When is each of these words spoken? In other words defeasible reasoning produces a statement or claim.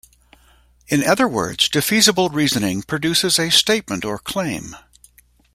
In 0.87 1.03
other 1.07 1.27
words 1.27 1.69
defeasible 1.69 2.33
reasoning 2.33 2.81
produces 2.81 3.37
a 3.37 3.51
statement 3.51 4.03
or 4.03 4.17
claim. 4.17 4.75